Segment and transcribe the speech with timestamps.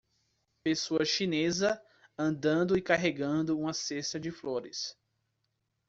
[0.63, 1.79] Pessoa chinesa
[2.17, 4.97] andando e carregando uma cesta de flores.